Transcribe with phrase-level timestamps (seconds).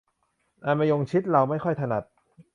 [0.65, 2.03] อันมะยงชิดเราไม่ค่อยถนัด